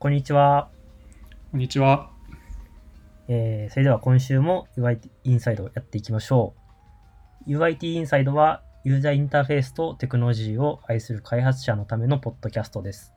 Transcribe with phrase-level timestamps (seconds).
[0.00, 0.70] こんにちは。
[1.50, 2.10] こんにちは。
[3.28, 6.54] えーそれでは今週も UIT インサイドをやっていきましょ
[7.46, 7.50] う。
[7.50, 13.12] UIT インサイドはユーザーインターフェースとテクノロジーを愛する開発者のためのポッドキャストです。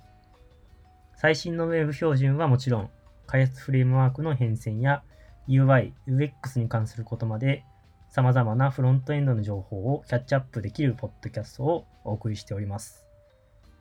[1.15, 2.89] 最新の Web 標準はもちろん、
[3.27, 5.03] 開発フレームワークの変遷や
[5.47, 7.63] UI、UX に関することまで
[8.09, 13.05] 様々なフロントエンドの情報をキャッチアップできるポッドキャストをお送りしております。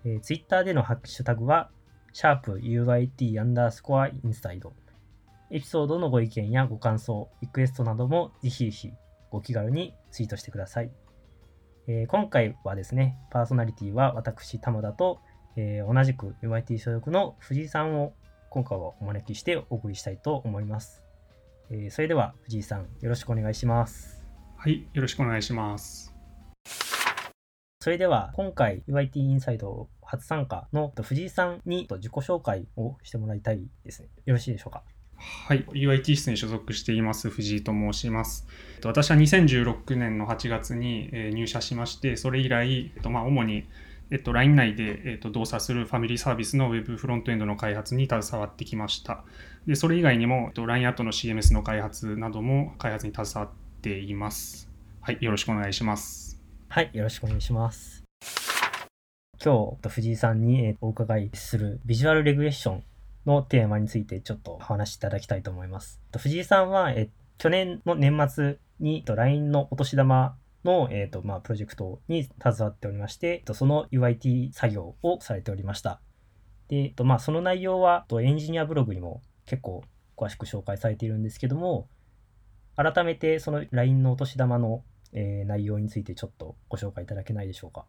[0.04, 1.68] えー、Twitter でのハッシュタグは、
[2.14, 4.74] シャープ UIT アンダースコアインサイド。
[5.50, 8.90] エピソードのご意見やご感想、リクエストなどもぜひぜひ
[9.30, 10.90] ご気軽にツイートしてください。
[11.86, 15.20] えー今回はですね、パーソナリティは私、玉田と、
[15.56, 18.12] えー同じく UIT 所属の藤井さんを
[18.50, 21.02] 今回はお招きしてお送りしたいと思います。
[21.70, 24.22] えーそれでは藤井さん、よろしくお願いします。
[24.58, 26.11] はい、よろしくお願いします。
[27.82, 34.08] それでは今回 UIT インサイド初参加の藤井さんに自己紹介をしてもらいたいですね。
[34.24, 34.84] よろしいでしょうか？
[35.16, 38.46] はい、UIT 室に所属しています藤井と申します。
[38.84, 43.66] 私は2016年の8月に入社しまして、それ以来、まあ、主に
[44.12, 49.24] えっと LINE 内でえっと動作するファミリーサービスの Web フロントエンドの開発に携わってきました。
[49.66, 54.70] でそれ以外にもえっと LINE アットの CMS の開発なども開発に携わっています。
[55.00, 56.31] はい、よろしくお願いします。
[56.74, 58.02] はい、よろしくお願いします。
[59.44, 62.84] 今日、藤井さんにお伺いするビジュアルレグレッション
[63.26, 66.00] のテーマについてちょっとお話しいただきたいと思います。
[66.16, 76.00] 藤井さんは、え去年の年末に LINE のお年玉の、えーとまあ、プロジェクトに携わっておりまして、その UIT 作業をされておりました。
[76.68, 79.84] で、まあ、その内容はエンジニアブログにも結構
[80.16, 81.90] 詳しく紹介されているんですけども、
[82.76, 87.84] 改めてその LINE のお年玉のえー内容についてちょっとご紹介いただけないでしょうか。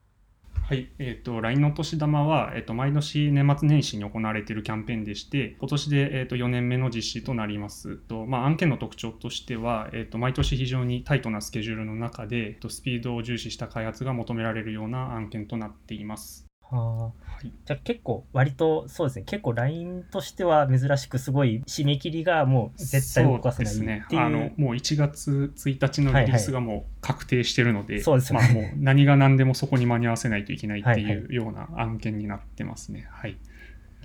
[0.65, 7.97] はい、えっ、と、LINE のお年玉は、えっ、と、毎年年末年始に行われているキャンペーンでして、今年で、えっ、と、4年目の実施となります。
[7.97, 16.47] と、まあ、案件の特徴としては、えっ、と、毎年非常にタイトなスケジュールの中で、えっと、スピードを重視した開発が求められるような案件となっています。
[16.77, 17.11] はあ、は
[17.43, 17.51] い。
[17.65, 24.05] じゃあ結構割とそうですね結構 LINE としては珍しくすごい締め切りがもう絶対動かせないっていうね。
[24.11, 33.07] あの、もう1月1日のリリースがもう確定してるので、そうですよねまあ、もう何が何でもそこに間に合わせないといけないってはいうような案件になってますね。
[33.11, 33.37] はい。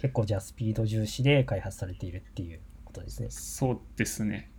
[0.01, 3.29] 結構じゃあスピード重視で開発されているっていうことですね。
[3.31, 4.51] そうですね。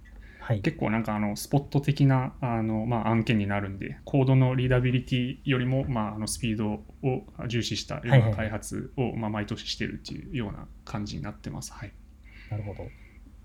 [0.49, 0.61] はい。
[0.61, 11.71] 結構なんかあのスポット的なあの、まあ、案件になるんでコードのリーダビリティよりも、まあ、あのスピードを重視したような開発を、まあ、毎年してるっていうような感じになってます。
[11.71, 11.93] はい、
[12.49, 12.87] なるほど。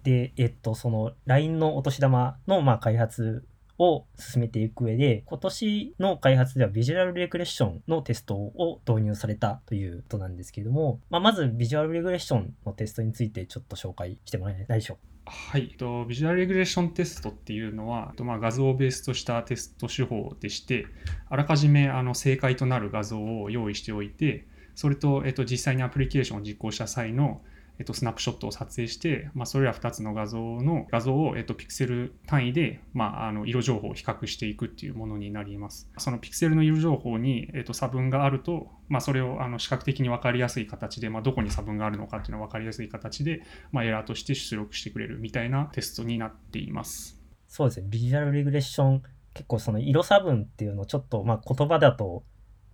[0.03, 3.45] で、えっと、その LINE のお年玉のまあ開発
[3.77, 15.14] を進めていく上で、今年の開発ではビジュアルレグレッションのテストを導入されたということなんですけれども、まあ、まずビジュアルレグレッションのテストについてちょっと紹介してもらえないでしょうか。
[15.27, 20.87] はい、とビジュアルレグレーションテストっていうのは、まあ、画像をベースとしたテスト手法でして
[21.31, 27.41] あらかじめあの正解となる画像を用意しておいてそれと、えっと、実際にアプリケーションを実行した際の
[27.79, 35.91] えっと、スナップショットを撮影して、まあ、それら2つの画像の画像を、えっと、ピクセル単位で、まあ、あの色情報を比較していくっていうものになります。
[35.99, 43.43] そのピクセルの色情報に、えっと、差分があると、まあ、それをあの視覚的に分かりやすい形で、まあ、どこに差分があるのかっていうのが分かりやすい形で、
[43.73, 47.21] まあ、エラーとして出力してくれるみたいなテストになっています。
[47.49, 52.23] そうですね、 visual regression、結構その色差分っていうのをちょっと、まあ、言葉だと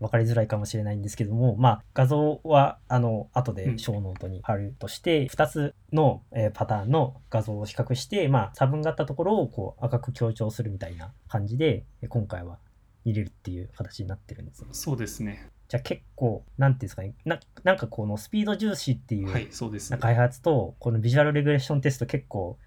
[0.00, 12.58] 分かりづらいかもしれないんですけども、まあ、画像は、あの、後で show note に貼るとして、2つの、えーパターンの画像を比較して、まあ、差分があったところをこう赤く強調するみたいな感じで、えー今回は
[13.04, 14.68] 入れるっていう形になってるんですね。
[14.72, 15.48] そうですね。
[15.68, 19.98] じゃあ結構、なんていうんですかね、ななんかこのスピード重視っていう、はい、そうですね。
[19.98, 22.58] 開発とこの visual regression テスト結構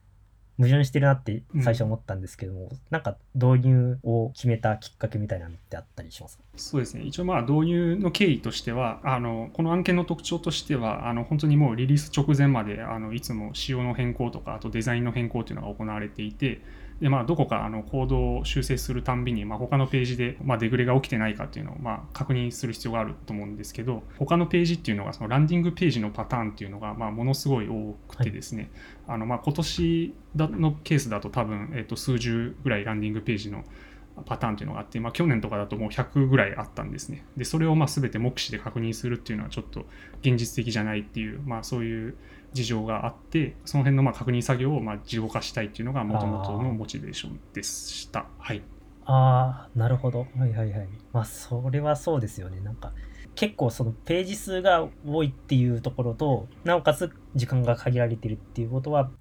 [0.57, 6.43] 矛盾してるなって最初思ったんですけども、なんか導入を決めたきっかけみたいなのってあったりしますか？
[6.55, 7.03] そうですね。
[7.03, 16.61] 一応まあ導入の経緯としてはあのこの案件の特徴としてはあの本当にもうリリース直前まであのいつも仕様の変更とかあとデザインの変更というのが行われていて
[17.01, 28.71] で、まあ、どこかあのコードを修正するたんびに、まあ、他のページで、まあ、デグレが起きてないかっていうのを、まあ、確認する必要があると思うんですけど他のページっていうのがそのランディングページのパターンっていうのが、まあ、ものすごい多くてですね、
[29.07, 33.63] あのまあ今年のケースだと多分、えっと数十ぐらいランディングページの
[34.25, 37.25] パターンっていうのがあって、まあ、去年とかだともう100ぐらいあったんですね。
[37.35, 39.85] で、それをまあ全て目視で確認するっていうのはちょっと
[40.21, 42.15] 現実的じゃないっていう、まあそういう
[42.53, 48.25] 事情があって、その辺のまあ確認作業をまあ自動化したいっていうのがもともとのモチベーションでした。
[48.37, 48.61] はい。
[49.05, 50.27] ああ、なるほど。
[50.37, 50.87] はいはいはい。
[51.11, 52.61] まあ、それはそうですよね。
[52.61, 52.93] なんか、
[53.35, 59.11] 結構そのページ数が多いっていうところと、なおかつ時間が限られてるっていうことは、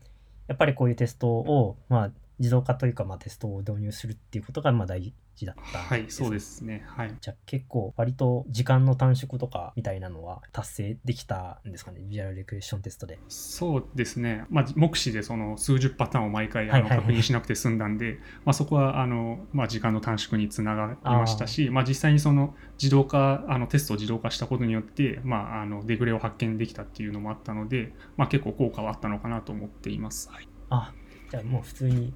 [0.47, 6.85] やっぱりこういうテストを、まあ、自動化というか、まあ、テストを導入するっていうことがまあ大事だったはい、そうですね。
[6.87, 7.15] はい。
[7.21, 12.01] じゃあ結構割と時間の短縮とかみたいなのは達成できたんですかね？
[12.01, 13.19] ビジュアルレクレッションテストで。
[13.29, 30.29] そうですね、まあ、目視でその数十パターンを毎回あの確認しなくて済んだんで、まあ、そこはあの、まあ、時間の短縮につながりましたし、まあ、実際にその自動化あのテストを自動化したことによって、まあ、あのデグレを発見できたっていうのもあったので、まあ、結構効果はあったのかなと思っています。
[30.31, 30.93] はい、あ
[31.33, 32.13] じゃあもう普通に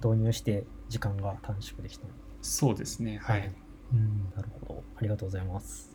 [0.00, 2.06] 導入して時間が短縮できた。
[2.40, 3.52] そうですね、はい。
[3.92, 4.82] うん、なるほど。
[4.94, 5.90] ありがとうございます。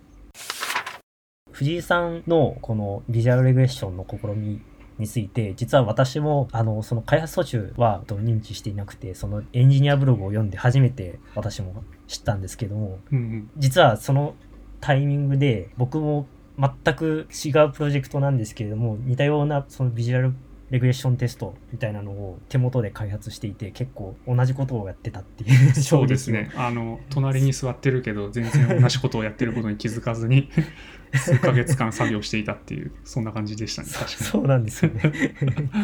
[1.53, 4.61] 藤井さんのこのビジュアルレグレッションの試み
[4.97, 14.35] について、実は私も、あの、その開発途中はと認知していなくて、そのエンジニアブログを読んで初めて私も知ったんですけども、うんうん実はその
[14.81, 16.27] タイミングで僕も
[16.59, 20.33] 全く違うプロジェクトなんですけれども似たようなそのビジュアル
[20.73, 25.73] レグレッションテストみたいなのを手元で開発していて結構同じことをやってたっていう。
[25.79, 26.49] そうですね。
[26.55, 30.49] あの隣に座ってるけど全然同じことをやってることに気づかずに
[31.13, 33.87] 数ヶ月間作業していたっていうそんな感じでしたね。
[33.87, 34.15] 確かに。
[34.15, 35.03] そうなんですよね。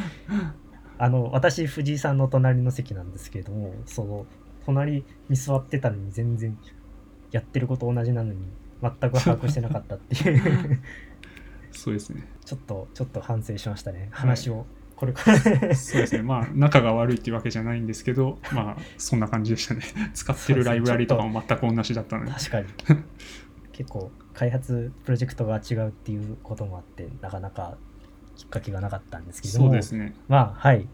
[0.98, 4.26] あの私藤井さんの隣の席なんですけれどもその
[4.66, 6.58] 隣に座ってたのに全然
[7.30, 8.40] やってること同じなのに
[8.82, 10.80] 全く把握してなかったっていう。
[11.72, 12.28] そうですね。
[12.44, 14.10] ちょっとちょっと反省しましたね。
[14.12, 14.66] 話を、
[15.00, 15.40] これから。
[15.40, 16.22] そうですね。
[16.24, 19.82] まあ仲が悪いっていうわけじゃないんですけどまあそんな感じでしたね。
[20.14, 22.32] 使ってるライブラリとかも全く同じだったので。
[22.32, 22.68] 確かに。
[23.72, 27.78] 結構開発プロジェクトが違うっていうこともあってなかなか
[28.36, 29.68] きっかけがなかったんですけども。
[29.68, 30.14] そうですね。
[30.28, 30.86] まあはい。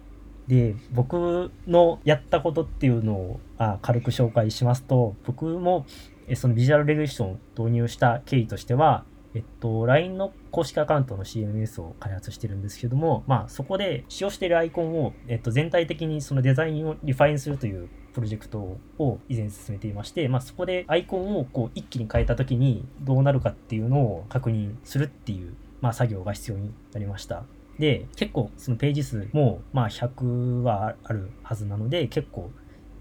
[0.48, 5.88] で僕のやったことっていうのをあ軽く紹介しますと僕も
[6.28, 9.06] えそのビジュアルレグレッションを導入した経緯としては
[9.36, 18.60] えっと、LINE の公式アカウントの CMS を開発してるんですけども、まあ、そこで使用しているアイコンを、えっと、全体的にそのデザインをリファインするというプロジェクト
[18.98, 27.44] を以前進めていまして、まあ、そこでアイコンをこう一気に変えたときにどうなるかっていうのを確認するっていう、まあ、作業が必要になりました。
[27.78, 32.50] で、結構そのページ数もまあ100はあるはずなので、結構、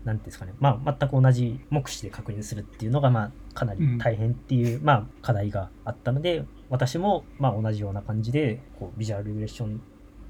[0.05, 9.81] なんていうんですかね、まあ全く同じ目視で確認するっていうのがまあかなり大変っていう、まあ課題があったので、私もまあ同じような感じで、こうビジュアルレグレッション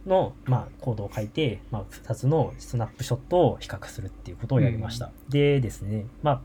[0.06, 5.10] の、まあ、コードを書いて、まあ、2つのスナップショットを比較するっていうことをやりました。
[5.30, 6.40] でですね、まあ、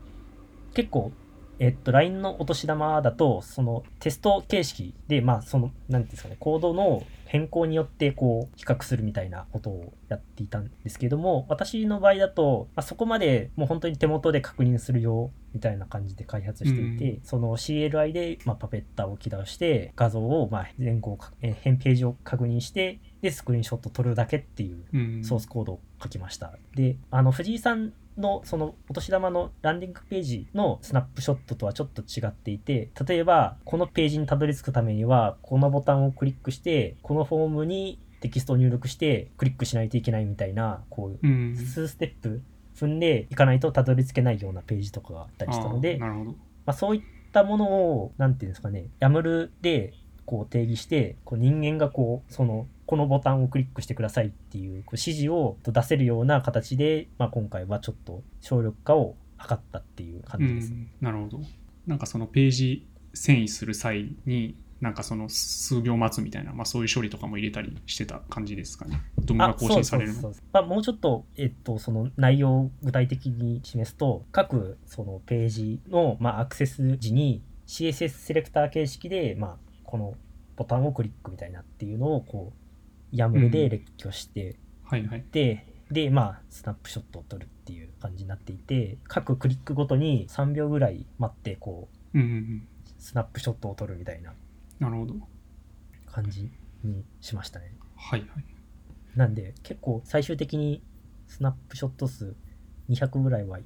[0.72, 1.12] 結構、
[1.58, 25.24] えっと、LINE のお年玉だと、そのテスト形式で、まあ、その、なんていうんですかね、コードの変更によって、こう、比較するみたいなことをやっていたんですけども、私の場合だと、まあ、そこまでもう本当に手元で確認するよ、みたいな感じで開発していて、うその CLI で、まあ、パペッターを起動して、画像を、まあ、前後えー変ページを確認して、で、スクリーンショット撮るだけっていううん。
[25.24, 26.56] ソースコードを書きました。
[26.74, 41.56] で、あの、藤井さんのそのお年玉のランディングページのスナップショットとはちょっと違っていて、例えば、このページにたどり着くためには、このボタンをクリックして、このフォームにテキストを入力して、クリックしないといけないみたいな、こう、うん。
[41.56, 42.42] 数ステップ
[42.80, 46.34] 踏んでいかないとたどり着けないようなページとかがあったりしたのあでま
[46.66, 49.94] あ、そういったものを、なんていうんですかね、YAML で
[50.26, 60.72] こう定義して、こう人間がこう、その、このボタンをクリックしてくださいっていうこう指示を出せるような形で、まあ、今回はちょっと省力化を図ったっていう感じです。
[60.72, 61.40] うん、なるほど
[61.86, 69.00] なんかそのページ遷移する際になんかその数秒待つみたいな、まあ、そういう処理とかも入れたりしてた感じですかね。
[69.18, 70.32] ドムが更新されるの。
[70.52, 80.14] まあ、もうちょっと、えっと、その内容を具体的に示すと、各そのページの、まあ、アクセス時に CSS セレクター形式で、まあ、この
[80.56, 82.52] ボタンをクリックみたいなっていうのを、こ
[83.12, 85.24] う、YAML で列挙して、はいはい。
[85.30, 92.18] で、で、まあ、スナップショットを撮るっていう感じになっていて、各クリックごとに3秒ぐらい待って、こう、
[92.98, 94.34] スナップショットを撮るみたいな
[94.80, 95.14] なるほど。
[96.06, 96.50] 感じ
[96.82, 97.74] にしましたね。
[97.96, 98.44] はいはい。
[99.14, 100.82] なんで、結構最終的に
[101.28, 102.34] スナップショット数
[102.88, 103.64] 200ぐらいはいっ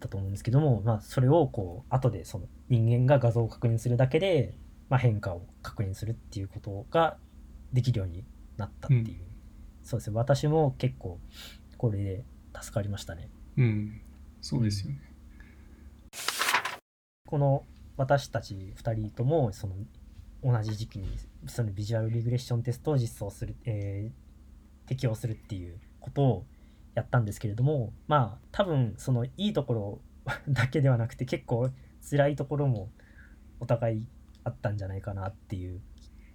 [0.00, 4.56] たと思うんですけども、まあ、それをこう、後でその人間が画像を確認するだけで、
[4.88, 7.18] まあ、変化を確認するっていうことが
[7.72, 8.24] できるように
[8.56, 9.02] なったっていう。
[9.02, 9.32] うん
[9.82, 10.16] そうですね。
[10.16, 11.18] 私も結構、
[11.76, 12.24] これで
[12.60, 13.28] 助かりましたね。
[13.56, 14.00] うん。
[14.40, 15.00] そうですよね。
[17.26, 17.64] この
[17.96, 19.74] 私たち2人ともその
[20.42, 21.08] 同じ時期に
[21.46, 24.22] そのビジュアルリグレッションテストを実装する、えー
[24.86, 26.44] 適用するっていうことを
[26.94, 30.00] やったんですけれどもまあ多分そのいいところ
[30.48, 31.70] だけではなくて結構
[32.08, 32.90] 辛いところも
[33.60, 34.06] お互い
[34.44, 35.80] あったんじゃないかなっていう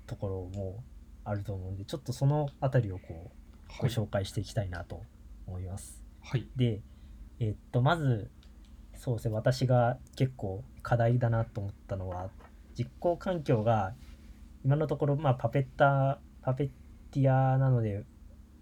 [0.07, 0.83] ところも
[1.23, 3.37] あると思うんでちょっとそのあたりをこう
[3.79, 5.03] ごはい、紹介していきたいなと
[5.45, 6.01] 思います。
[6.21, 6.79] はい、で、
[7.41, 8.31] えっとまず
[8.95, 12.29] そうですね私が結構課題だなと思ったのは
[12.77, 13.93] 実行環境が
[14.63, 16.69] 今のところまあパペッタパペッ
[17.11, 18.03] ティアなので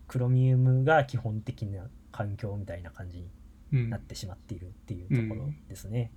[0.08, 3.30] クロミウムが基本的な環境みたいな感じに
[3.74, 6.12] うんなってしまっているっていうところですね。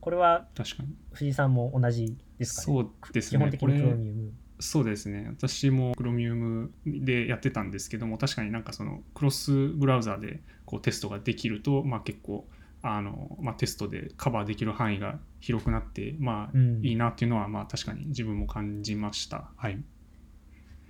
[0.00, 2.76] これは確かに藤井さんも同じですかね？
[2.76, 4.32] そうです基本ねこれ的にクロミウム。
[4.60, 12.48] そうですね私もクロミウムでやってたんですけども確かになんかそのクロスブラウザでこうテストができると、まあ、結構
[12.82, 16.84] あの、まあ、テストでカバーできる範囲が広くなってまあうん。
[16.84, 19.50] いいなっていうのはまあ確かに自分も感じました。
[19.56, 19.82] はい。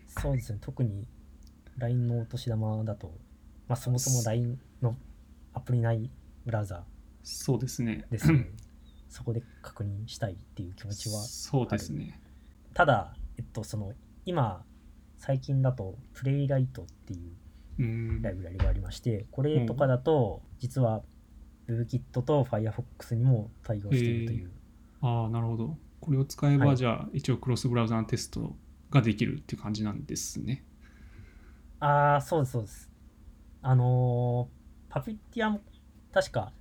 [0.06, 0.58] そうですね。
[0.60, 1.06] 特に
[1.78, 3.12] LINE のお年玉だと、
[3.68, 4.96] まあ、そもそも LINE の
[5.54, 6.10] アプリ内
[6.44, 6.84] ブラウザ
[7.22, 8.04] そうですね。
[8.10, 8.50] ですね。
[9.08, 12.20] そこで確認したいっていう気持ちはそうですね。
[12.74, 13.92] ただ、えっと、その
[14.26, 14.62] 今
[15.16, 18.22] 最近だとプレイライトっていううん。
[18.22, 21.02] ライブラリがありましてこれとかだと実は
[21.68, 24.50] WebKit と Firefox にも対応しているという、
[25.02, 25.76] ああなるほど。
[26.00, 26.76] これを使えば、はい。
[26.76, 28.56] じゃあ一応クロスブラウザのテスト
[28.90, 30.64] ができるっていう感じなんですね。
[31.80, 32.90] ああそうですそうです。
[33.62, 34.58] あのー
[34.90, 35.60] パピティアも
[36.14, 36.52] 確か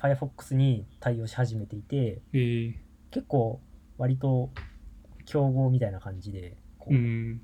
[0.00, 2.74] Firefox に対応し始めていてえー、
[3.10, 3.60] 結構
[3.98, 4.50] 割と
[5.26, 7.42] 競合みたいな感じでこう、うん。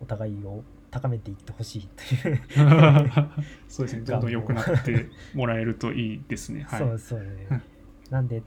[0.00, 0.62] お互いを
[0.94, 2.42] 高めていってほしいという、
[3.66, 4.02] そうですね。
[4.04, 6.62] どんどん良くなってもらえるといいですね。
[6.68, 6.78] はい。
[6.78, 7.62] そうそうね
[8.10, 8.44] なんで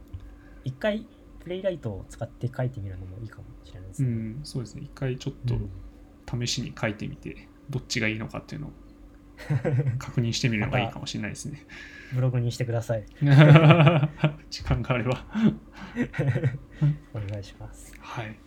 [0.63, 1.05] 一回
[1.43, 4.83] プレイライトを使って書いてみるのもいいかもしれないですね、うん、そうですね。
[4.83, 5.69] 一回ちょっうん。
[6.25, 8.71] と試しに書いてみて、どっちがいいのかっていうのを
[9.99, 11.65] 確認してみるのがいいかもしれないですね。
[12.13, 13.03] ブログにしてください。
[14.49, 15.25] 時間があれば。
[17.13, 17.93] お願いします。
[17.99, 18.46] はい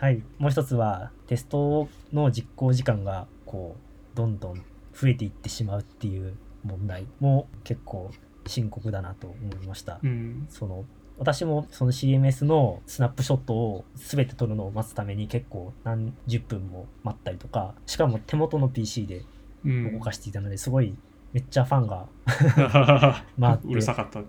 [0.00, 3.76] はい、もう一つはテストの実行時間がこ
[4.14, 4.54] うどんどん
[4.94, 8.10] 増えていってしまうっていう問題も結構
[8.46, 10.00] 深刻だなと思いました。
[10.02, 10.46] うん。
[10.48, 10.86] その
[11.18, 19.26] 私もその CMS のスナップショットを全て撮るのを待つために結構何十分も待ったりとかしかも手元の PC で
[19.66, 19.98] うん。
[19.98, 20.96] 動かしていたのですごい
[21.34, 22.08] めっちゃファンが
[23.38, 24.20] 回ってうるさかった。
[24.20, 24.24] は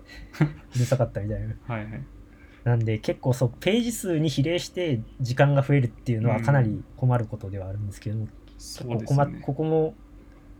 [0.76, 1.46] うるさかったみたいな。
[1.46, 2.02] いはい
[2.64, 8.28] なんで結構そうページ数に比例して時間が増えるっていうのはかなり困ることではあるんですけども、
[8.58, 9.94] そう結構困っですねここも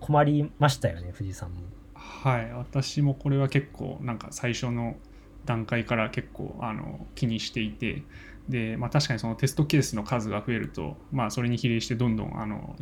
[0.01, 1.57] 困りましたよね藤井さんも。
[1.95, 2.53] はい。
[2.53, 4.97] 私もこれは結構なんか最初の
[5.45, 8.03] 段階から結構あの気にしていて。
[8.49, 12.75] で、まあ、確かにそのテストケースの数が増えると、まあ、それに比例してどんどんあの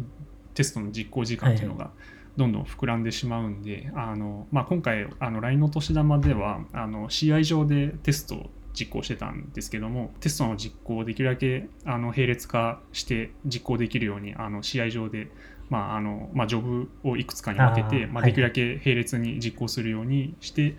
[0.54, 1.90] テストの実行時間っていうのが
[2.36, 8.50] どんどん膨らんでしまうんで、あのまあ、今回あの LINE の年玉ではあの CI 上でテストを
[8.80, 15.28] 実行してたんですけどもテストの実行をできるだけあの並列化して実行できるようにあの CI 上で
[15.68, 20.74] まああのまあ、ジョブをいくつかに分けてまあ、はいできるだけ並列に実行するようにして、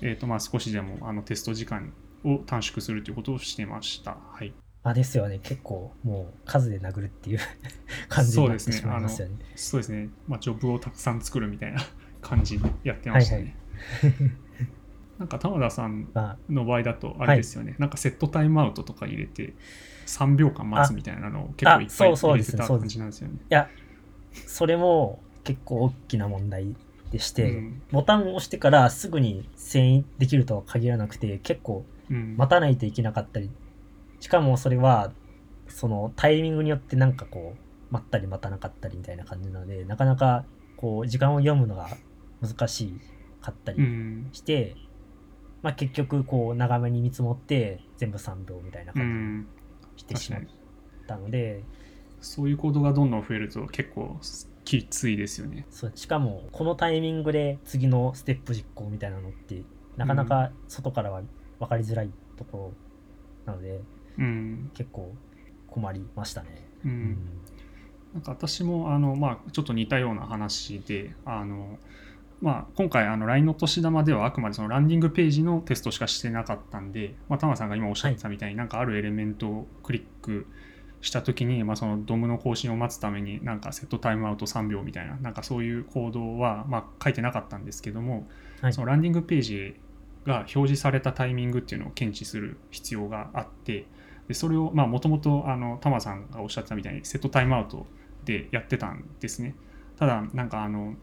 [0.00, 1.92] えーとまあ、少しでもあのテスト時間
[2.24, 4.16] を短縮するということをしてました。
[4.32, 7.38] はい、あですよね結構もう数で殴るっていう
[8.08, 9.36] 感じになってしまいますよね。
[9.54, 11.80] そうですね、まあ、ジョブをたくさん作るみたいな
[12.20, 13.56] 感じでやってましたね。
[14.00, 14.42] はい
[15.22, 19.54] なんか玉田さんまの場合だとあれですよね、なんかセットタイムアウトとか入れて
[20.06, 23.34] 3秒間待つみたいなのを結構いっぱい入れてた感じなんですよね。
[23.38, 23.68] あいや
[24.48, 26.74] それも結構大きな問題
[27.12, 27.82] でして、うん。
[27.92, 32.36] ボタンを押してからすぐに遷移できるとは限らなくて結構うん。
[32.36, 33.48] 待たないといけなかったり
[34.18, 35.12] しかもそれは
[35.68, 40.44] そのタイミングによってなんかこう待ったり待たなかったりみたいな感じなのでなかなか
[40.76, 41.90] こう時間を読むのが
[42.40, 42.92] 難し
[43.40, 44.28] かったうりん。
[44.32, 44.76] して、
[45.62, 49.46] まあ、結局こう長めに見積もって全部3秒みたいなう感
[49.96, 50.40] じしてしまっ
[51.06, 51.62] たので、
[52.20, 54.18] そういうコードがどんどん増えると結構
[54.64, 55.66] きついですよね。
[55.70, 59.62] そうしかもこのタイミングで次のステップ実行みたいなのって
[59.96, 61.22] なかなか外からは
[61.58, 62.72] 分かりづらいとこ
[63.46, 63.80] ろなので
[64.18, 64.70] うん。
[64.74, 65.14] 結構
[65.68, 66.48] 困りましたね。
[66.84, 67.16] ううんん。
[68.14, 71.78] なんか私もあの、まあ、ちょっと似たような話であの、
[72.42, 80.48] まあ、今回あの LINE の年玉ではあくまでそのランディングページのテストしかしてなかったんで、まあ、玉さんが今おっしゃってたみたいに、なんかあるエレメントをクリック
[81.02, 88.28] した時に、まあ、その DOM の更新を待つためになんかセットタイムアウト3秒みたいななんかそういうコードは、まあ、書いてなかったんですけども、
[88.60, 88.72] はい。
[88.72, 89.80] そのランディングページ
[90.26, 93.86] が表示されたタイミングっていうのを検知する必要があって
[94.26, 95.44] でそれをもともと
[95.80, 97.86] 玉さんがおっしゃってたみたいにセットタイムアウト
[98.24, 99.54] でやってたんですね。
[99.96, 100.94] ただなんかあの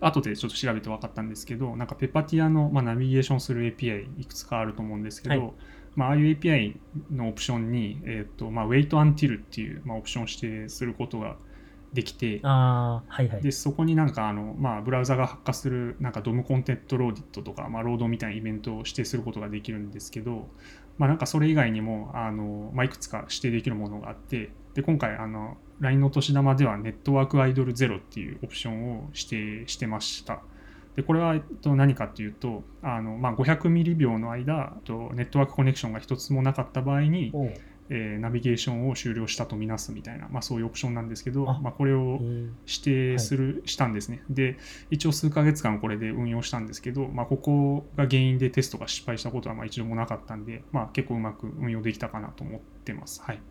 [0.00, 5.52] 後でちょっと調べて分かったんですけどなんかペパティアの、まあ、ナビゲーションする API いくつかあると思うんですけど、はい
[5.96, 6.76] まあ、ああいう API
[7.10, 11.36] のオプションに、えーとまあ、wait until っていう、まあ、オプションを指定することが
[11.92, 13.42] できて、ああ、はいはい。
[13.42, 20.48] でそこになんかあの、まあ、ブラウザが発火するなんか DOM コンテントローディットとか、まあ、ロードみたいなイベントを指定することができるんですけど、
[20.98, 30.40] まあ、なんかそれ以外にもあの、まあ、いくつか指定できるものがあってで今回あの LINE のお年玉ではネットワークアイドルゼロっていうオプションを指定してました。
[30.96, 37.32] でこれはえっと何かっていうとあの、まあ、500ミリ秒の間とネットワークコネクションが一つもなかった場合に、
[37.88, 44.22] えーナビゲーションを終了したとみなすみたいな、まあ、そういうオプションなんですけどあまあ、これをえー指定する、したんですね。
[44.30, 44.58] で、
[44.90, 53.22] 一応数ヶ月間これで運用したんですけど、まあ、ここが原因でテストが失敗したことはまあ一度もなかったんで、まあ、結構うまく運用できたかなと思ってます。
[53.22, 53.42] はい。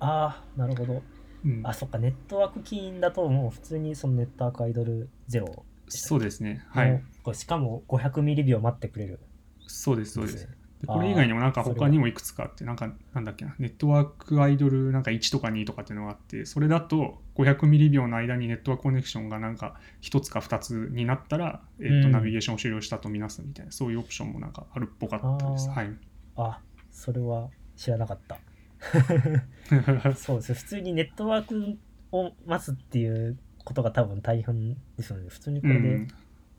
[0.00, 1.02] ああ、なるほど。
[1.44, 5.64] うん、あ、そっか、ネットワーク起因だと、もう普通にそのネットワークアイドルゼロ。
[5.88, 6.64] そうですね。
[6.68, 7.02] はい。
[7.34, 9.20] しかも500ミリ秒待ってくれる
[9.66, 10.46] そうです、そうです。
[10.46, 10.58] ね。
[10.80, 25.68] でこれ以外にもなんか他にもいくつかあって、なんかなんだっけな、ネットワークアイドルなんか1とか2とかっていうのがあって、それだと500ミリ秒の間にネットワークコネクションがなんか1つか2つになったら、えっとうんナビゲーションを終了したとみなすみたいな、そういうオプションもなんかあるっぽかったです。
[25.68, 25.90] はい。
[26.36, 26.60] あ、
[26.92, 28.38] それは知らなかった。
[30.16, 30.54] そうです。
[30.54, 31.78] 普通にネットワーク
[32.12, 35.28] を待つっていうことが多分大変ですよね。
[35.28, 35.94] 普通にこれで。
[35.94, 36.08] うん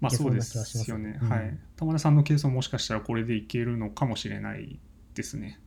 [0.01, 1.19] まあそうですすよね。
[1.21, 1.57] うんはい。
[1.75, 4.79] 玉田さんのケースももしかしたらこれでいけるのかもしれない
[5.13, 5.59] ですね。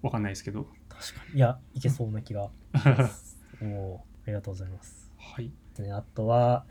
[0.00, 0.66] わかんないですけど。
[0.88, 1.36] 確かに。
[1.36, 2.48] いや、いけそうな気が。
[3.62, 5.12] おありがとうございます。
[5.18, 5.52] はい。
[5.78, 6.64] ねあとは、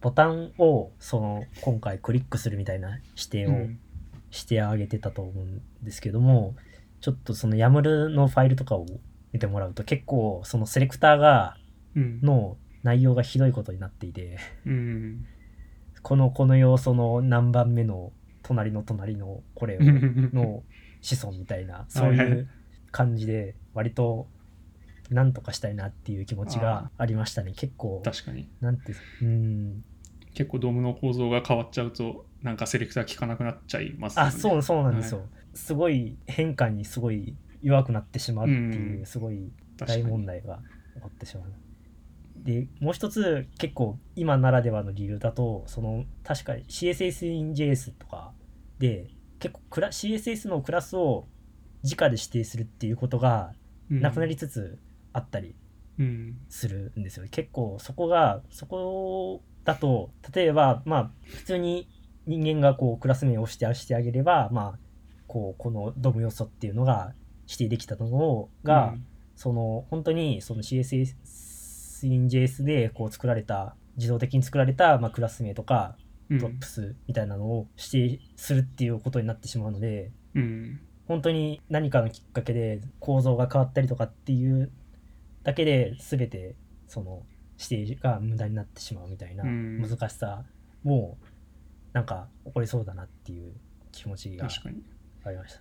[0.00, 3.78] ボタンを、その、今回クリックするみたいな指定をうん
[4.34, 6.56] してあげてたと思うんですけども、
[7.04, 8.86] ちょっとその YAML のファイルとかを
[9.30, 11.58] 見てもらうと結構そのセレクターが、
[11.94, 12.20] うん。
[12.22, 15.26] の内容がひどいことになっていて、うん。
[16.00, 18.10] このこの要素の何番目の
[18.42, 20.62] 隣の隣のこれをの
[21.02, 22.48] 子孫みたいなそうはいはいいう
[22.90, 24.26] 感じで割と
[25.10, 28.48] なんとかしたいなっていう気持ちがありましたね結構確かに。
[28.62, 29.84] なんてうん
[30.32, 34.28] 結構ドームの構造が変わっちゃうと、なんかセレクター効かなくなっちゃいますよね。
[34.30, 40.60] あそうそうなんですよ、すごい変化にすごい弱くなってしまうっていううんすごい大問題が
[40.94, 41.46] 起こってしまう。
[42.36, 48.32] でもう一つ結構今ならではの理由だとその確かに CSS in JS とか
[48.78, 51.26] で結構クラ CSS のクラスを
[51.82, 53.52] 直で指定するっていうことが
[53.90, 54.78] うんなくなりつつ
[55.12, 55.54] あったり
[55.98, 56.36] うん。
[56.48, 61.88] するんですよ、結構そこがそこだと例えばまあ普通に
[62.26, 64.78] 人間がこうクラス名を指定してあげればまあ
[65.34, 67.12] こうこの DOM 要素っていうのが
[67.48, 68.94] 指定できたのが、
[69.34, 75.96] その本当にその CSS in JS でこう作られた自動的に作られた、まあ、クラス名とか
[76.30, 80.80] うん、 props みたいなのを指定するっていうことになってしまうのでうん。
[81.06, 84.70] 本当に何かのきっかけで構造が変わったりとかっていう
[85.42, 86.54] だけで全て
[86.88, 87.24] その
[87.58, 89.82] 指定が無駄になってしまうみたいなうん。
[89.82, 90.44] 難しさ
[90.82, 91.18] も
[91.92, 93.52] なんか起こりそうだなっていう
[93.92, 94.48] 気持ちが
[95.30, 95.36] に。
[95.36, 95.60] ありました。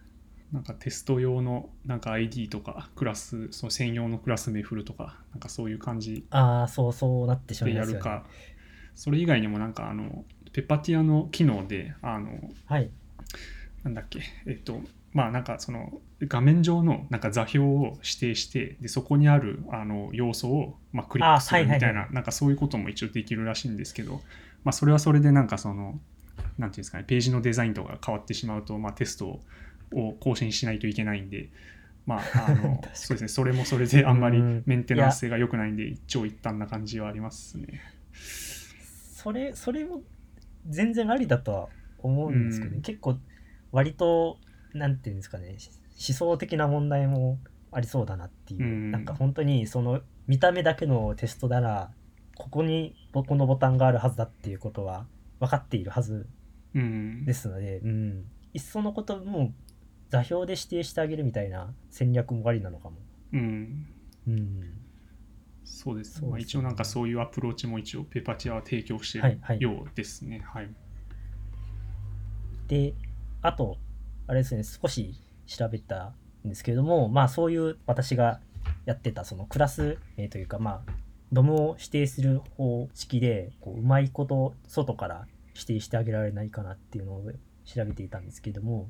[0.51, 7.99] なんかテスト用のなんか ID とかクラス、その専用のクラス名振るとか、なんかそういう感じああそうそうなってしまいでやますよね。
[7.99, 8.25] るか、
[8.93, 12.89] それ以外にもなんかあの、ペッパティアの機能で、あの、はい
[13.83, 14.79] なんだっけ、えっと、
[15.11, 24.21] まあなんかその画面上のなんか座標を指定して、でそこにあるあの要素をまあクリックするみたいな、なんかそういうことも一応できるらしいんですけど、
[24.63, 25.99] まあそれはそれでなんかその、
[26.57, 29.39] なんていうんですかね、ページのデザインとかが変わってしまうと、まあテスト
[29.91, 31.49] を更新しないといけないんで、
[32.05, 34.63] まあ、あの そうですね、それもそれであんまりうん。
[34.65, 37.81] メンテナンス性が良くないんで、一長一短な感じはありますね。
[38.13, 40.01] それそれも
[40.67, 42.81] 全然ありだとは思うんですけどね、うん。
[42.81, 43.17] 結構
[43.71, 44.37] 割と
[44.73, 45.57] なんていうんですかね思
[46.15, 47.39] 想的な問題も
[47.71, 48.91] ありそうだなっていう、うん。
[48.91, 51.91] なんか本当にその見た目だけのテストなら
[52.35, 55.05] ここにここのボタンがあるはずだっていうことは
[55.39, 56.27] 分かっているはず
[56.75, 57.25] うん。
[57.25, 59.53] ですので、うん、いっそのことも
[60.09, 62.97] 座標で指定してあげるみたいな戦略もありなのかも。
[63.33, 63.87] うん
[64.27, 64.73] うん、
[65.63, 66.21] そうです。
[66.21, 70.43] ねまあ、一応なんかそういうアプローチも一応ペーパーチアは提供してはいはいるようですね。
[70.45, 70.69] はい。
[72.67, 72.93] で
[73.41, 73.77] あと
[74.27, 76.13] あれですね少し調べた
[76.45, 78.39] んですけれどもまあそういう私が
[78.85, 80.91] やってたそのクラス名というかまあ
[81.31, 87.23] ドムを指定する方式でこううまいこと外から指定してあげられないかなっていうのを
[87.65, 88.89] 調べていたんですけれども、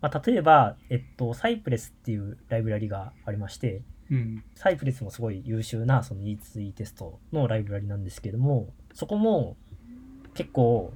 [0.00, 4.44] まあ、例えば、えっと、サイプレスっていうライブラリがありましてうん。
[4.54, 9.56] サイプレスもすごい優秀なその E2E テストのライブラリなんですけどもそこも
[10.34, 10.92] 結構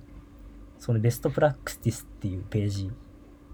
[0.78, 2.90] そのベストプラクティスっていうページ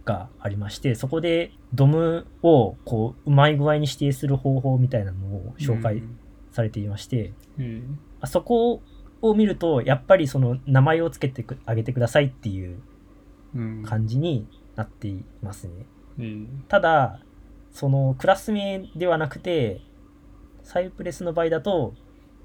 [0.04, 6.04] がありまして、そこで DOM をこううまい具合に指定する方法みたいなのを紹介
[6.52, 7.82] されていまして、え
[8.20, 8.80] あそこ
[9.22, 12.79] を見ると、やっぱりその名前をつけてくあげてくださいっていう
[13.85, 15.87] 感じになっていますね。
[16.18, 17.20] えーただ、
[17.70, 19.81] そのクラス名ではなくて、
[20.62, 21.94] サイプレスの場合だと、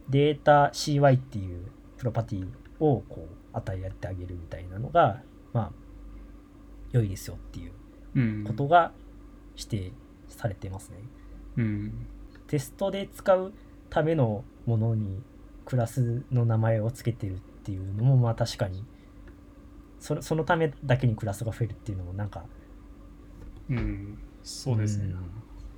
[0.10, 2.48] データ CY っていうプロパティ
[2.80, 5.22] をこう与えてあげるみたいなのが、
[5.54, 5.72] まあ、
[6.92, 7.72] 良いですよっていう
[8.16, 8.92] うんことが
[9.56, 9.92] 指定
[10.28, 10.98] されてますね。
[11.58, 12.08] うん
[12.48, 13.54] テストで使う
[13.90, 15.22] ためのものに
[15.66, 18.84] クラスの名前をつけてるっていうのも、まあ確かに、
[20.00, 22.44] そのそのためだけにクラスが増えるっていうのもなんか、
[23.70, 25.16] うんそうですね、ん。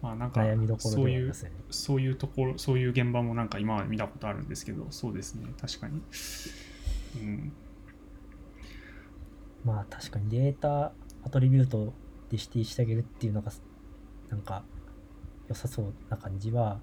[0.02, 1.52] まあなんか悩みどころそういうではありますね。
[1.70, 5.48] そういうところそういう現場もなんか今まで見たことあるんですけどそうですね。
[5.60, 6.02] 確かに。
[7.22, 7.52] うん。
[9.66, 10.94] まあ確かにデータ
[11.26, 11.86] アトリビュート
[12.30, 13.52] で指定してあげるっていうのが
[14.30, 14.64] なんか
[15.48, 16.80] 良さそうな感じは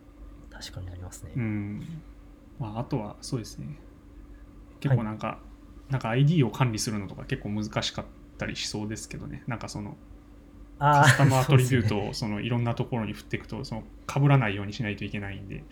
[0.51, 1.33] 確かにありますね。
[1.37, 2.03] うん
[2.61, 3.77] まああとはそうですね。
[4.79, 5.41] 結構なんか、
[5.89, 8.05] なんか ID を管理するのとか結構難しかっ
[8.39, 9.43] たりしそうですけどね。
[9.49, 9.97] なんかその
[10.79, 15.65] あカスタムアトリビュートを そのいろんなところに振っていくとその被らないようにしないといけないんで。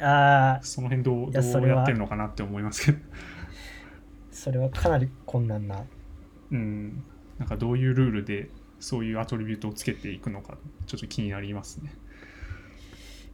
[0.00, 0.64] あー。
[0.64, 2.98] その辺どうどうやってるのかなって思いますけど。
[4.30, 5.84] それはかなり困難な。
[6.50, 7.02] うん。
[7.38, 11.92] なんかどういうルールでそういうアトリビュートをつけていくのかちょっと気になりますね。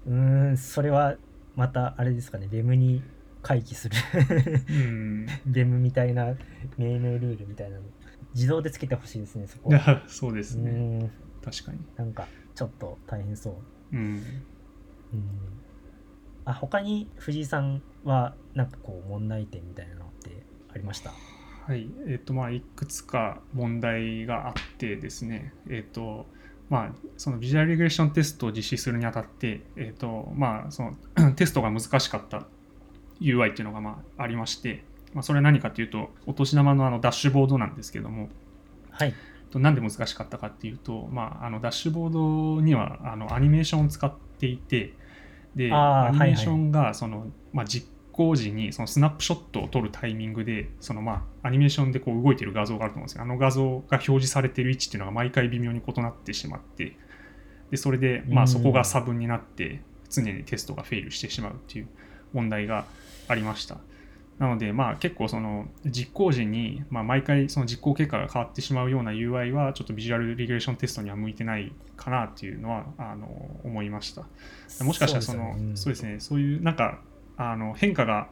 [0.07, 1.17] うーん、それは
[1.57, 3.03] またあれですかね、ベムに
[3.43, 3.97] 回帰する
[4.69, 5.27] うん。
[5.47, 6.35] ベムみたいな
[6.79, 7.83] 命名ルールみたいなの。
[8.35, 9.71] 自動でつけてほしいですね、そこ。
[10.09, 11.11] そうですね。
[11.45, 11.79] 確かに。
[11.97, 13.51] なんかちょっと大変そ
[13.93, 13.97] う。
[13.97, 14.03] うん。
[15.13, 15.29] うん。
[16.45, 21.11] あ他に藤井さんはなんかこう問題点みたいなのってありました？
[21.67, 26.27] はい、えっ、とまあいくつか問題があってですね、えっ、と
[26.71, 32.47] まあそのビジュアルリグレーションテストを実施するにあたって、えっ、とまあその テストが難しかった
[33.21, 38.29] UI っていうのがまあありまして、まあそれは何かというとお年玉のあのダッシュボードなんですけども、
[38.91, 39.15] はい。
[39.55, 44.95] となんで難しかったかっていうと、まあ、あのダッシュボードにはあのアニメーションを使っていて
[45.55, 56.97] でアニメーションがその、まあ、実行時にそのスナップショットを撮るタイミングでその、まあ、アニメーションでこう動いてる画像があると思うんですけどあの画像が表示されている位置っていうのが毎回微妙に異なってしまって
[57.71, 58.49] でそれで、まあ、うん。
[58.49, 61.89] そこが差分になって常にテストがフェイルしてしまうっていう
[62.33, 62.85] 問題が
[63.29, 63.79] ありました。
[64.39, 73.27] なので、まあ、結構その実行時に、まあ、毎回その実行結果が変わってしまうような UI はちょっとビジュアルリグレーションテストには向いてないかなっていうのはあの
[73.65, 74.25] 思いました。
[74.83, 76.17] もしかしたらそのそうですね。
[76.19, 77.01] そういうなんか
[77.37, 78.29] あの変化が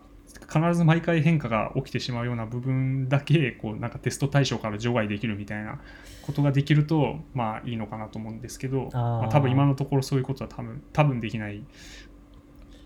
[0.52, 5.80] 必ず毎回変化が起きてしまうような部分だけこうなんかテスト対象から除外できるみたいな
[6.22, 11.62] ことができるとまあいいのかなと思うんですけどまあ、多分今のところそういうことは多分多分できない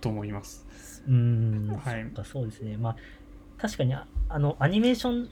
[0.00, 0.66] と思います。
[1.06, 2.06] うーん、はい。
[2.24, 2.76] そうですね。
[2.76, 2.96] まあ
[3.58, 5.30] 確かにああのアニメーション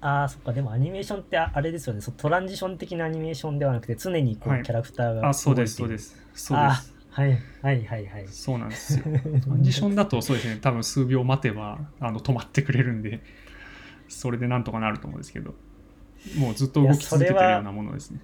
[0.00, 2.00] あーそっかでもアニメーションってああれですよね。
[2.00, 4.62] そうトランジション的なアニメーションではなくて常にこう、はい。
[4.62, 6.16] キャラクターがあそうですそうです。
[6.34, 6.95] そうです。
[7.16, 7.30] はい
[7.62, 8.28] はいはいはい。
[8.28, 9.04] そうなんですよ。
[9.42, 13.22] トランジションだとそうですね、多分数秒待てばあの止まってくれるんで、
[14.06, 15.54] それでなんとかなると思うんですけど、
[16.36, 18.20] もうずっと動き続けてるようなものですね。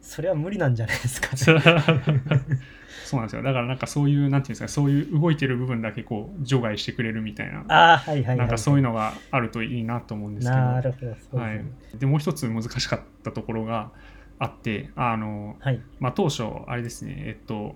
[0.00, 3.42] それは無理なんじゃないですか、 そうなんですよ。
[3.42, 8.36] だからなんかそういう、なんていうんですか、そういう動いてる部分だけこう除外してくれるみたいな、ああはいはいはい。
[8.38, 11.06] なんかそういうののがあるといいなと思うんですけど、なるほ
[11.38, 11.44] どね。
[11.44, 11.64] はい、
[11.98, 13.90] でもう一つ難しかったところが
[14.38, 17.74] あって、あのはいまあ、当初、あれですね、えっと、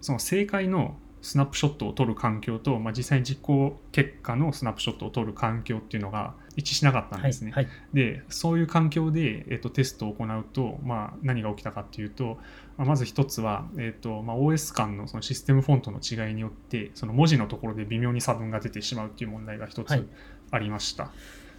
[0.00, 7.50] その正解のスナップショットを撮る環境と、まあ、実際に実行結果のスナップショットを撮る環境っていうのが一致しなかったんはいですね。
[7.52, 12.38] はいで、そういう環境で、えっと、テストを行うと、まあ、何が起きたかっていうと、
[12.76, 20.06] まあ、まず一つは、えっとまあ、OS 間のそのシステムフォントの違いによって、その文字のところで微妙に差分が出てしまうっていう問題が一つはい
[20.50, 21.10] ありました。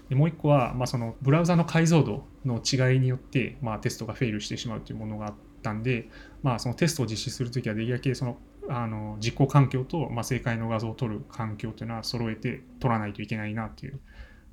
[0.09, 6.09] でもう一個は、まあ、そのブラウザの解像度の違いによって、まあ、テストがフェイルしてしまうというものがあったんで、
[6.41, 8.37] まあ、そのテストを実施するときはできるだけその
[8.71, 13.99] あの実行環境と、まあ、正解の画像を取る環境というのは揃えて取らないといけないなという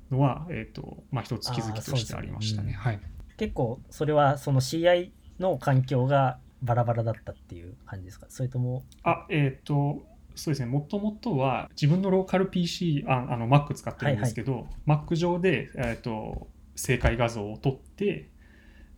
[0.09, 2.73] のは、えーとまあ、一つ気づきとしてありましたね。
[2.73, 2.99] はい、
[3.37, 8.25] 結構それはその CI の環境がバラバラだったっていう感じですか？
[8.29, 10.03] それともあえっ、と
[10.37, 18.29] そうですね、もともとは自分のローカル PC、ああの Mac 使ってるんですけど、Mac 上で、えー、と正解画像を取って、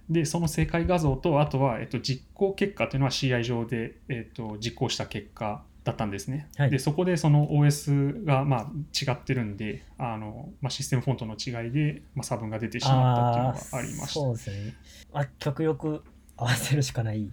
[0.10, 6.50] で、その正解画像と、あとは、えっと、実行結果というのは CI 上で、えっと、実行した結果だったんですね。
[6.58, 14.08] はいでそこでその OS がまあ違ってるんであの、まあ、システムフォントの違いで、まあ、差分が出てしまったっていうのがありました。
[14.08, 14.76] そうですね。
[15.14, 16.04] まあ、極力
[16.38, 17.30] 合わせるしかない。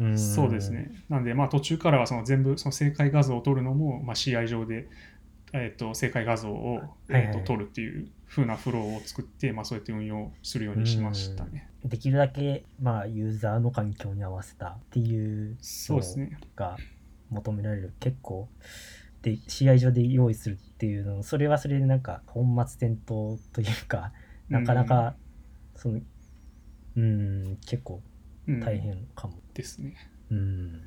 [0.00, 0.70] うんそうです。
[0.70, 0.90] ね。
[1.08, 4.88] なんで、まあ、途中からはその全部その正解画像を取るのも、まあ、CI 上で、
[5.52, 11.68] えー、と正解画像を、えーと取るっていう風なフローを作って、まあ、そうやって運用するようにしましたね。
[11.84, 16.38] できるだけ、まあ、ユーザーの環境に合わせたっていうそうですね。
[16.56, 16.76] が
[17.30, 17.92] 求められる。
[18.00, 18.48] 結構、
[19.22, 24.12] で、試合上で用意するっていうの、それはそれでなんか、本末転倒というか、
[24.48, 25.14] なかなか、
[25.76, 26.00] その、
[26.96, 28.00] うん、結構
[28.48, 29.34] うん大変かも。
[29.54, 29.96] ですね。
[30.30, 30.80] うん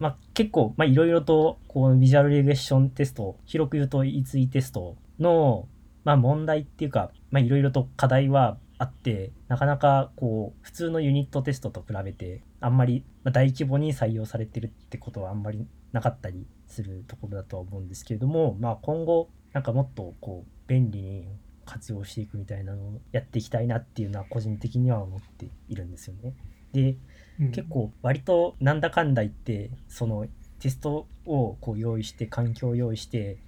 [0.00, 5.68] まあ、結構、まあ、いろいろと、こう、ビジュアルレグレッションテスト、広く言うと E2 テストの、
[6.04, 21.28] まあ、問題っていうか、まあ、いろいろと課題はあって、なかなか、こう、普通のユニットテストと比べて、あんまり、まあ、大規模に採用されてるってことはあんまりなかったりするところだとは思うんですけれども、まあ、今後、なんかもっと、こう、便利に
[21.66, 26.32] 活用していくみたいなのをやっていきたいなっていうのは、個人的には思っているんですよね。
[26.72, 26.96] で、
[27.40, 27.52] うん。
[27.52, 30.26] 結構割となんだかんだ言ってその
[30.60, 33.38] テストをこう用意して環境を用意して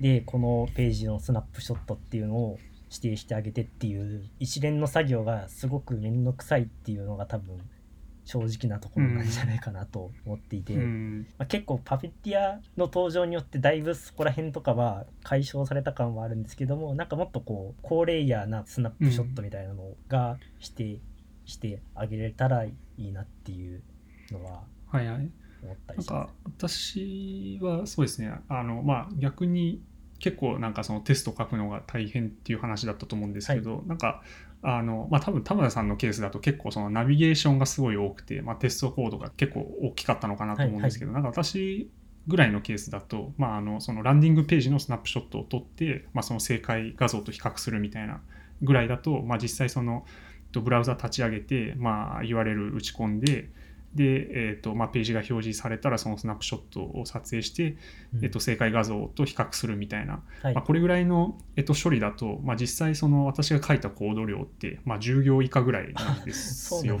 [0.00, 2.58] でこのページのスナップショットっていうのを
[2.90, 7.60] 指定してあげてっていう一連の作業がすごく面倒くさいっていうのが多分
[8.24, 11.26] 正直なところなんじゃないかなと思っていて、うん。
[11.38, 20.98] まあ、結構パフェティアの登場によってだいぶそこら辺とかは解消された感はあるんですけどもなんかもっとこう高レイヤーなスナップショットみたいなのがして、
[21.46, 23.82] してあげれたらいいなっていう
[24.30, 25.30] のははいはい。
[25.62, 26.28] 思ったなんりしますか。
[26.58, 29.82] 私はそうですねあのまあ逆に
[30.18, 34.22] 結構なんかそのテスト書くのが大変っていう話だったと思うんですけど、なんか
[34.62, 41.90] あのまあ多分田村さんのケースだと結構そのナビゲーションがすごい多くて、まあ、テストコードが結構大きかったのかなと思うんですけど、なんか私
[42.26, 48.20] ぐらいのケースだと、まあ、あのそのランディングページのスナップショットを撮って、まあ、その正解画像と比較するみたいな
[48.62, 50.06] ぐらいだと、まあ、実際その
[50.56, 53.48] とブラウザ立ち上げて、まあ、URL 打ち込んで
[53.96, 57.76] で、えーとまあ、ページが表示されたらそのスナップショットを撮影して、
[58.14, 58.24] うん。
[58.24, 60.54] えっと、正解画像と比較するみたいな、はい。
[60.54, 66.98] まあ、これぐらいの、えっと、処理だと、まあ、実際その私が書いたコード量って、まあ、10行以下ぐらいなんですよ。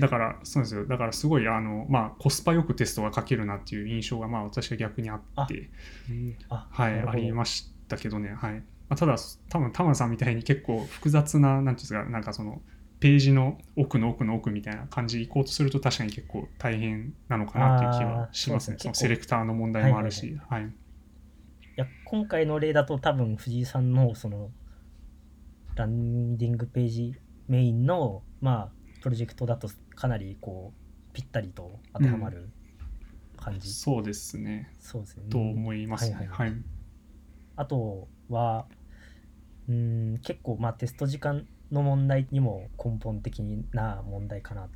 [0.00, 0.86] だからそうですよ。
[0.86, 5.70] だからすごいあの、まあ、コスパよくテストが書けるなっていう印象が、まあ、私は逆にあって。
[6.48, 8.54] あはい、ありましたけどね、はい。
[8.54, 9.16] まあ、ただ
[9.50, 12.60] 多分田村さんみたいに結構複雑ななんていうんですかなんかその
[13.04, 18.78] ページの奥の奥の奥みたいな感じで行こうとすると確かに結構大変なのかなっていう気はしますね。
[18.78, 18.88] そすね。
[18.88, 20.62] そのセレクターの問題もあるし、はい。
[20.62, 20.66] い
[21.76, 24.48] や今回の例だと多分藤井さんのその
[25.76, 27.14] ランディングページ
[27.46, 32.48] メインのまあプロジェクトだとかなりこうぴったりと当てはまる
[33.36, 34.70] 感じ、そうですね。
[34.80, 35.24] そうですね。
[35.28, 36.28] と思いますね、はい。
[36.28, 36.54] はい。
[37.56, 38.64] あとは
[39.68, 43.40] うーん結構まあテスト時間の問題にも根本的
[43.72, 44.68] な問題かなっ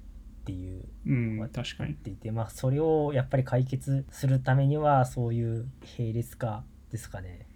[0.45, 1.93] ていううん、確かに。
[1.93, 7.47] っていてまあそれをやっぱり解決するためにはそういう並列化ですかね。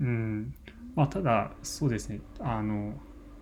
[0.00, 0.54] うん。
[0.94, 2.20] まあ、ただそうですね。
[2.40, 2.94] あの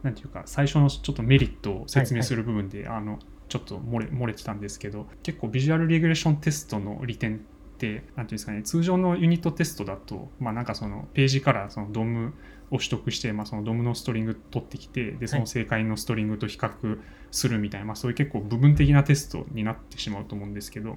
[0.02, 12.32] なんていうか最初のちょっとメリットを説明する部分で、あのちょっと漏れ漏れてたんですけど結構ビジュアルリグレーションテストの利点ってなんていうんですかね通常のユニットテストだとまあなんかそのページからその DOM
[12.70, 20.96] を取得して、まあ、その DOM のストリング取ってきてでその正解のストリングと比較するみたいな、まあ、そういう結構部分的なテストになってしまうと思うんですけど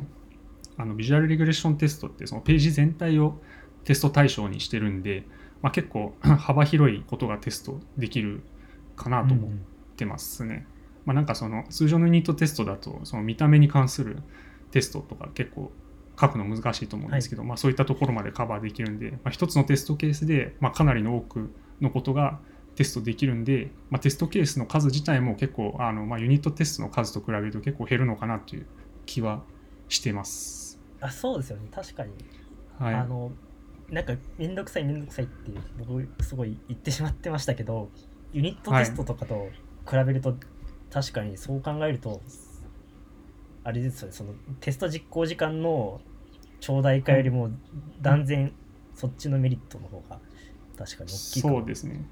[0.77, 3.39] あのビジュアルリグレーションテストってそのページ全体を
[3.83, 5.25] テスト対象にしてるんで、
[5.61, 8.41] まあ、結構 幅広いことがテストできる
[8.95, 9.51] かなと思っ
[9.95, 10.65] てますね。
[11.05, 14.19] まあ、なんかその通常のユニットテストだとその見た目に関する
[14.71, 15.71] テストとか結構
[16.19, 22.39] 書くの難しいと思うんですけど、まあ、そういったところまでカバーできるんで、まあ、一つのテストケースで、まあ、かなりの多くのことが
[22.75, 28.65] テストできるんで、まあ、テストケースの数自体も結構あの、まあ、ユニットテストの数と比べると結構減るのかなという
[29.05, 29.43] 気は
[29.89, 30.79] してます。
[31.01, 31.67] あそうですよね。
[31.71, 32.13] 確かに、
[32.79, 33.31] はい、あの
[33.89, 37.89] なんかめんどくさいめんどくさいって僕すごい言ってしまってましたけど
[38.31, 39.49] ユニットテストとかと
[39.87, 40.35] 比べると、
[40.89, 42.21] 確かにそう考えると
[43.63, 46.01] あれですよねそのテスト実行時間の
[46.59, 47.49] 長大化よりも
[48.01, 48.53] 断然
[48.93, 50.19] そっちのメリットの方が
[50.77, 52.05] 確かに大きいそうですね。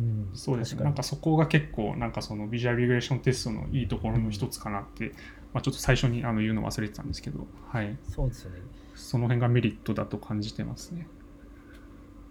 [0.00, 0.82] うん、そうですね。
[0.82, 5.12] なんかそこが結構、なんかそのビジュアルリグレーションテストのいいところの一つかなって、
[5.52, 7.96] まあ、ちょっと最初にあの言うの忘れてたんですけど、はい。
[8.10, 8.56] そうですよね
[8.94, 11.06] その辺がメリットだと感じてますね。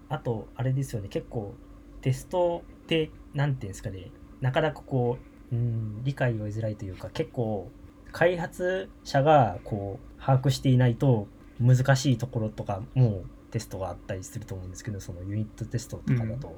[0.10, 1.56] あと、あれですよね、結構、
[2.02, 7.70] テストって、なんていうんですかね、なかなかこう、うん、理解を得づらいというか、結構、
[8.12, 11.28] 開発者がこう把握していないと
[11.60, 16.58] 難しいところとかもテストがあったりすると思うんですけどそのユニットテストとかだと、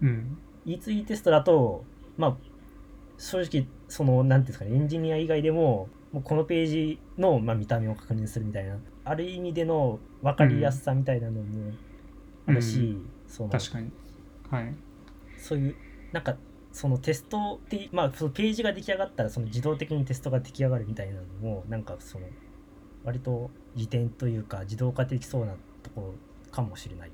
[0.00, 0.38] うん。
[0.66, 1.84] E2E テストだと
[2.16, 2.36] まあ
[3.18, 11.72] 正直その何ていうんですかねエンジニア以外でももうこのページの、まあ、見た目を確認するみたいなある意味での分かりやすさみたいなのも
[12.46, 13.90] あるし、その確かに。
[14.50, 14.74] はい。
[15.38, 15.76] そういう
[16.12, 16.36] なんか
[16.72, 22.26] そのテストってまあそのページが出来上がったらその自動的にテストが出来上がるみたいなのもなんかその
[23.04, 26.14] 割と利点というか自動化できそうなところ
[26.50, 27.10] かもしれない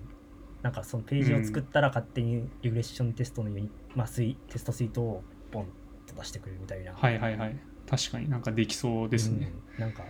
[0.62, 5.66] なんかそのページを作ったら勝手にリグレッションテストのユニ、まあ、スイテストスイートをポン
[6.06, 7.56] と出してくれるみたいな、はいはいはい。
[7.88, 9.52] 確かになんかできそうですね。
[9.76, 10.04] うんなんか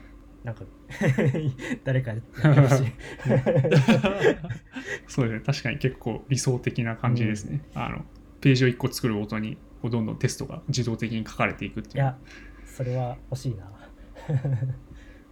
[0.44, 0.64] なんか
[1.84, 2.12] 誰か
[5.06, 5.40] そうですね。
[5.44, 7.62] 確かに結構理想的な感じですね。
[7.74, 8.04] あの
[8.40, 11.96] ページを1個作るごとにこうどんどんテストが自動的に書かれていくっていう。
[11.96, 12.16] いや
[12.64, 13.70] それは欲しいな。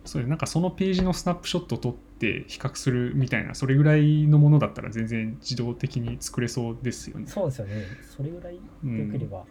[0.04, 7.26] それなんかそのページのスナップショットを撮って比較するみたいなそれぐらいのものだったら全然自動的に作れそうですよね。
[7.26, 7.84] そうですよね。
[8.16, 9.44] それぐらいでよければ、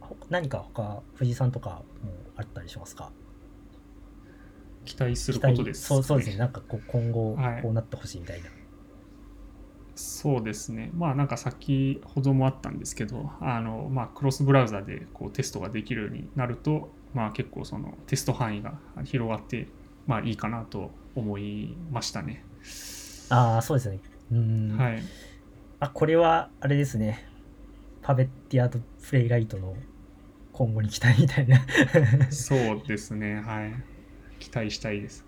[0.00, 1.84] ほ何か他藤井さんとかも
[2.36, 3.10] あったりしますか？
[4.84, 6.36] 期待することです、そうそうですね。
[6.36, 7.62] なんかこう今後はい。
[7.62, 8.50] こうなってほしいみたいな、
[10.02, 10.90] そうですね。
[10.94, 19.68] まあなんか先ほどもあったんですけど、あのまあクロスブラウザでこうテストができるようになると、まあ結構そのテスト範囲が広がって、
[20.08, 22.44] まあいいかなと思いましたね。
[23.28, 24.00] ああそうですね
[24.32, 25.02] うん、はい。
[25.78, 27.28] あこれはあれですね
[28.02, 29.76] パベッティアとプレイライトの
[30.52, 31.64] 今後に期待みたいな
[32.30, 33.36] そうですね。
[33.36, 33.72] はい。
[34.40, 35.24] 期待したいです。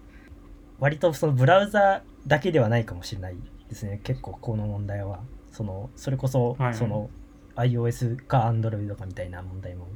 [0.81, 3.37] 割とそのブラウザだけではないかもしれない
[3.69, 4.01] ですね。
[4.05, 5.21] 結構この問題は
[5.53, 6.75] そのそれこそはいはい。
[6.75, 7.11] その
[7.57, 9.87] iOS か Android かみたいな問題も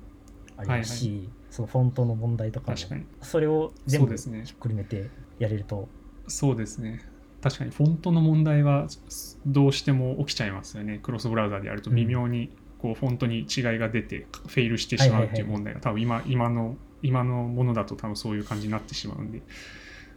[0.56, 3.04] ありますし、そのフォントの問題とかも確かに。
[3.20, 4.42] それを全部そうですね。
[4.44, 5.88] ひっくるめてやれると。
[6.28, 7.00] そうですね。
[7.42, 8.88] 確かにフォントの問題は
[9.46, 10.98] どうしても起きちゃいますよね。
[11.02, 13.46] クロスブラウザでやると微妙にこうフォントに違い
[13.78, 19.42] が出てフェイルしてしまうっていう問題が多分今今の今のものだと多分そういう感じになってしまうんで、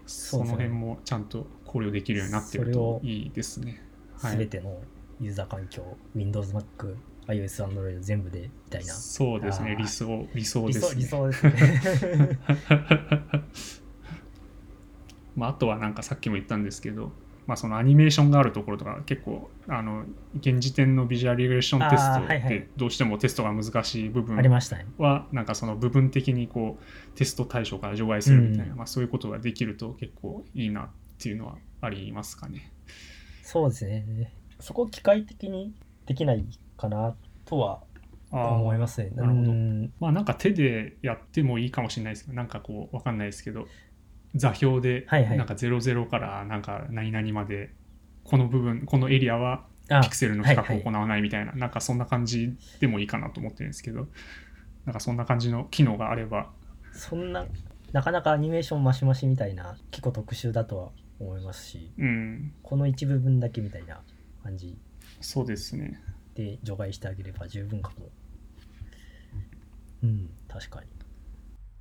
[0.07, 3.81] その辺もちゃんと考慮できるようになってるといいですね。
[4.19, 4.37] はい。
[4.37, 4.77] 全ての
[5.21, 6.95] ユーザー環境、Windows、Mac、
[7.27, 8.93] iOS、Android 全部でみたいな。
[8.93, 9.75] そうですね。
[9.77, 11.05] 理想理想理ですね。
[11.05, 12.39] 想理想ですね。
[15.37, 17.13] まあ、あとはなんかさっきも言ったんですけど、
[17.47, 20.03] まあ、そのアニメーションがあるところとか結構あの
[20.37, 22.49] 現時点のビジュアルリグレッションテストあーはいはい。
[22.49, 24.85] でどうしてもテストが難しい部分ありましたね。
[24.97, 28.77] はなんかその部分的にこうテスト対象から除外するみたいな、うん。
[28.77, 30.89] まあ、そういうことができると結構いいなっ
[31.21, 32.71] ていうのはありますかね。
[33.43, 34.33] そうですね。
[34.59, 35.73] そこ機械的に
[36.05, 36.45] できない
[36.77, 37.83] かなとは
[38.31, 39.11] 思いますね。
[39.15, 39.51] なるほど。
[39.51, 39.93] うん。
[39.99, 43.67] まあなんか手でやってもいいかもしれないですけどなんかこうわかんないですけど
[44.35, 45.37] 座標ではいはい。
[45.37, 47.73] なんか00からなんか何々まで
[48.23, 54.07] この部分このエリアはあピクセルの比較をはい行わないみたいな、なんかそんな感じでもいいかなと思ってるんですけど、
[54.85, 56.49] なんかそんな感じの機能があれば、
[56.93, 57.45] そんな
[57.91, 60.89] なかなかアニメーションマシマシみたいな結構特殊だとは
[61.21, 64.01] 思いますしうん、この一部分だけみたいな
[64.43, 64.77] 感じ
[65.19, 66.01] そうですね。
[66.35, 68.09] で除外してあげれば十分かも。
[70.03, 70.87] うん確かに。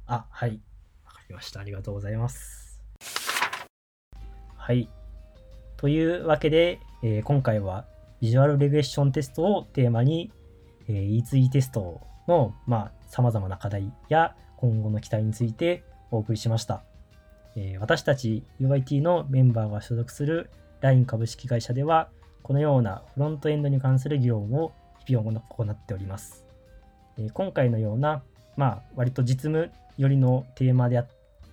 [0.06, 0.60] あはい。
[1.04, 1.60] わかりました。
[1.60, 2.80] ありがとうございます。
[4.56, 4.88] はい。
[5.76, 7.86] というわけで、えー今回は
[8.20, 10.30] ビジュアルレグレッションテストをテーマに、
[10.88, 16.84] えー、E2E テストのまあ様々な課題や今後の期待についてお送りしました、
[17.60, 22.08] えー私たち UIT のメンバーが所属する LINE 株式会社では
[22.42, 24.72] このようなフロントエンドに関する議論を
[25.04, 26.44] 日々行っております。
[27.18, 28.22] えー今回のような、
[28.56, 31.06] まあ、割と実務寄りのテーマであ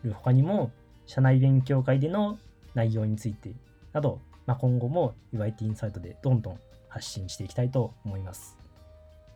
[0.03, 0.71] る他にも、
[1.05, 2.39] 社内勉強会での
[2.73, 3.51] 内容について
[3.91, 8.57] など、まあ、今後も UIT インサイトでどんどん発信していきたいと思います。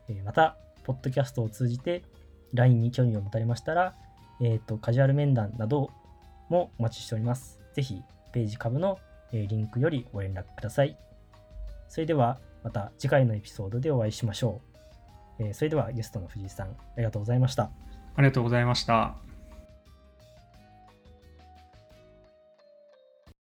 [0.07, 2.03] えーまた、ポッドキャストを通じて
[2.53, 3.93] LINE に興味を持たれましたら、
[4.39, 5.91] えーと、カジュアル面談など
[6.51, 7.59] もお待ちしております。
[7.73, 8.99] ぜひ、ページ株の
[9.31, 10.97] リンクよりご連絡ください。
[11.87, 14.61] それではまた次回のエピソードでお会いしましょ
[15.39, 15.53] う。
[15.53, 17.71] それではゲストの藤井さん、ありがとうございました。
[18.15, 19.30] ありがとうございました。